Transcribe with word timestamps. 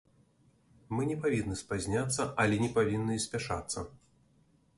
Мы 0.99 1.03
не 1.09 1.17
павінны 1.27 1.55
спазняцца, 1.63 2.21
але 2.45 2.55
не 2.65 2.71
павінны 2.79 3.13
і 3.19 3.23
спяшацца. 3.27 3.79